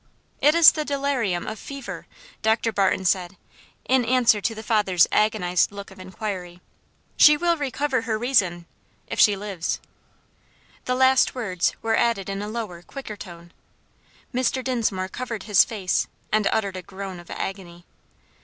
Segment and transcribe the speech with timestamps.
[0.41, 2.07] "It is the delirium of fever,"
[2.41, 2.71] Dr.
[2.71, 3.37] Barton said,
[3.87, 6.59] in answer to the father's agonized look of inquiry;
[7.17, 8.65] "she will recover her reason
[9.05, 9.79] if she lives."
[10.85, 13.51] The last words were added in a lower, quicker tone.
[14.33, 14.63] Mr.
[14.63, 17.85] Dinsmore covered his face, and uttered a groan of agony.